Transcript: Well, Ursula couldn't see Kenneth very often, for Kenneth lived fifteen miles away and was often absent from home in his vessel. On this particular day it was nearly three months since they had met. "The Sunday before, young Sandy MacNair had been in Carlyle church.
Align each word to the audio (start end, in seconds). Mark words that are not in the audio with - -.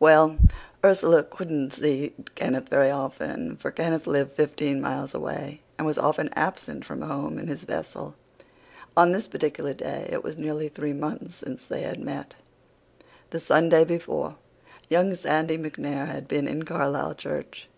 Well, 0.00 0.38
Ursula 0.82 1.24
couldn't 1.24 1.74
see 1.74 2.14
Kenneth 2.34 2.70
very 2.70 2.90
often, 2.90 3.58
for 3.58 3.70
Kenneth 3.70 4.06
lived 4.06 4.32
fifteen 4.32 4.80
miles 4.80 5.12
away 5.12 5.60
and 5.76 5.86
was 5.86 5.98
often 5.98 6.30
absent 6.32 6.86
from 6.86 7.02
home 7.02 7.38
in 7.38 7.48
his 7.48 7.64
vessel. 7.64 8.14
On 8.96 9.12
this 9.12 9.28
particular 9.28 9.74
day 9.74 10.08
it 10.10 10.24
was 10.24 10.38
nearly 10.38 10.68
three 10.70 10.94
months 10.94 11.36
since 11.36 11.66
they 11.66 11.82
had 11.82 12.00
met. 12.00 12.34
"The 13.28 13.38
Sunday 13.40 13.84
before, 13.84 14.36
young 14.88 15.14
Sandy 15.14 15.58
MacNair 15.58 16.06
had 16.06 16.28
been 16.28 16.48
in 16.48 16.62
Carlyle 16.62 17.14
church. 17.14 17.68